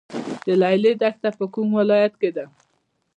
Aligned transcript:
د 0.45 0.47
لیلی 0.61 0.93
دښته 1.01 1.29
په 1.37 1.45
کوم 1.53 1.67
ولایت 1.79 2.13
کې 2.21 2.29
ده؟ 2.35 2.45